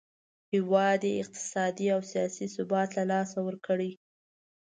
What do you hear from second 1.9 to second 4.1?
او سیاسي ثبات له لاسه ورکړی.